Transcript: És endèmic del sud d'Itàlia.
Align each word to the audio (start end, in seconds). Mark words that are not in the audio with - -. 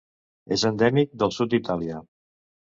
És 0.55 0.63
endèmic 0.69 1.13
del 1.25 1.35
sud 1.37 1.53
d'Itàlia. 1.53 2.01